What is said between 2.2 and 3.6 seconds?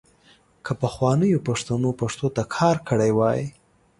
ته کار کړی وای.